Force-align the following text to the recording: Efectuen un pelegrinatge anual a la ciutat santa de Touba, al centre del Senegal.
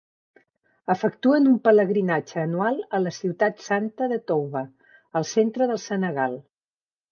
Efectuen 0.93 1.49
un 1.51 1.59
pelegrinatge 1.67 2.39
anual 2.45 2.81
a 2.99 3.03
la 3.05 3.13
ciutat 3.19 3.63
santa 3.67 4.09
de 4.15 4.19
Touba, 4.33 4.67
al 5.23 5.31
centre 5.37 5.71
del 5.75 5.81
Senegal. 5.89 6.43